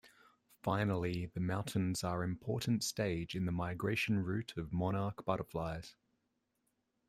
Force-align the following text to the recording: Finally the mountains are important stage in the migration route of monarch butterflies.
Finally 0.63 1.27
the 1.27 1.39
mountains 1.39 2.03
are 2.03 2.23
important 2.23 2.83
stage 2.83 3.35
in 3.35 3.45
the 3.45 3.51
migration 3.51 4.17
route 4.23 4.51
of 4.57 4.73
monarch 4.73 5.23
butterflies. 5.25 5.95